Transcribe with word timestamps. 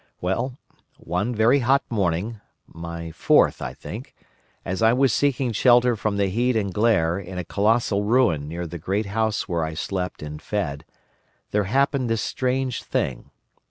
"Well, 0.19 0.57
one 0.97 1.35
very 1.35 1.59
hot 1.59 1.83
morning—my 1.91 3.11
fourth, 3.11 3.61
I 3.61 3.75
think—as 3.75 4.81
I 4.81 4.93
was 4.93 5.13
seeking 5.13 5.51
shelter 5.51 5.95
from 5.95 6.17
the 6.17 6.25
heat 6.25 6.55
and 6.55 6.73
glare 6.73 7.19
in 7.19 7.37
a 7.37 7.43
colossal 7.45 8.03
ruin 8.03 8.47
near 8.47 8.65
the 8.65 8.79
great 8.79 9.05
house 9.05 9.47
where 9.47 9.63
I 9.63 9.75
slept 9.75 10.23
and 10.23 10.41
fed, 10.41 10.85
there 11.51 11.65
happened 11.65 12.09
this 12.09 12.23
strange 12.23 12.81
thing. 12.81 13.29